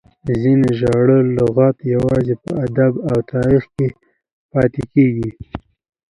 ځینې 0.41 0.69
زاړي 0.79 1.19
لغات 1.37 1.77
یوازي 1.93 2.35
په 2.43 2.51
ادب 2.65 2.93
او 3.09 3.17
تاریخ 3.31 3.63
کښي 3.73 3.87
پاته 4.51 4.83
کیږي. 4.93 5.29